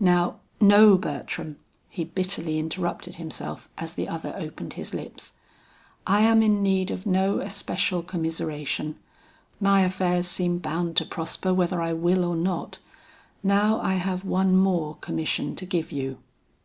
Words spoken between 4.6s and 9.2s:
his lips, "I am in need of no especial commiseration,